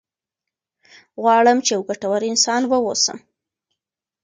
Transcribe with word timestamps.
غواړم 1.21 1.57
چې 1.65 1.71
یو 1.75 1.81
ګټور 1.89 2.21
انسان 2.31 2.61
واوسم. 2.67 3.17